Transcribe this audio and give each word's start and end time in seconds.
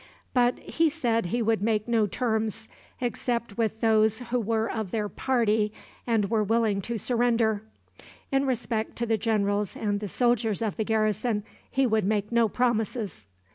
But 0.33 0.57
he 0.57 0.89
said 0.89 1.27
he 1.27 1.43
would 1.43 1.61
make 1.61 1.87
no 1.87 2.07
terms 2.07 2.67
except 2.99 3.55
with 3.59 3.81
those 3.81 4.17
who 4.17 4.39
were 4.39 4.67
of 4.67 4.89
their 4.89 5.07
party 5.07 5.71
and 6.07 6.31
were 6.31 6.43
willing 6.43 6.81
to 6.81 6.97
surrender. 6.97 7.61
In 8.31 8.47
respect 8.47 8.95
to 8.95 9.05
the 9.05 9.19
generals 9.19 9.75
and 9.75 9.99
the 9.99 10.07
soldiers 10.07 10.63
of 10.63 10.75
the 10.75 10.83
garrison 10.85 11.43
he 11.69 11.85
would 11.85 12.03
make 12.05 12.31
no 12.31 12.49
promises. 12.49 13.27